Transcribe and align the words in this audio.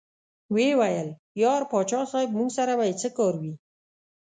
ویې 0.53 0.71
ویل: 0.79 1.09
یار 1.43 1.61
پاچا 1.71 2.01
صاحب 2.11 2.29
موږ 2.39 2.49
سره 2.57 2.73
به 2.77 2.83
یې 2.89 2.93
څه 3.01 3.09
کار 3.17 3.33
وي. 3.41 3.53